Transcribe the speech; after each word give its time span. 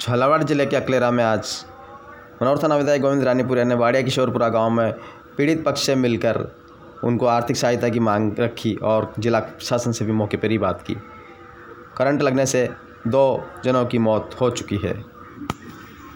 झालावाड़ 0.00 0.42
ज़िले 0.42 0.64
के 0.66 0.76
अकलेरा 0.76 1.10
में 1.10 1.22
आज 1.24 1.64
मनोहर 2.42 2.58
थाना 2.62 2.76
विधायक 2.76 3.02
गोविंद 3.02 3.22
रानीपुरिया 3.24 3.64
ने 3.64 3.74
वाड़िया 3.74 4.02
किशोरपुरा 4.02 4.48
गाँव 4.48 4.70
में 4.70 4.92
पीड़ित 5.36 5.64
पक्ष 5.64 5.86
से 5.86 5.94
मिलकर 5.94 6.36
उनको 7.04 7.26
आर्थिक 7.26 7.56
सहायता 7.56 7.88
की 7.88 8.00
मांग 8.00 8.38
रखी 8.40 8.74
और 8.82 9.12
जिला 9.18 9.40
प्रशासन 9.40 9.92
से 9.92 10.04
भी 10.04 10.12
मौके 10.12 10.36
पर 10.36 10.50
ही 10.50 10.58
बात 10.58 10.82
की। 10.82 10.94
करंट 11.96 12.22
लगने 12.22 12.46
से 12.46 12.68
दो 13.06 13.24
जनों 13.64 13.84
की 13.86 13.98
मौत 13.98 14.36
हो 14.40 14.50
चुकी 14.50 14.76
है। 14.76 14.94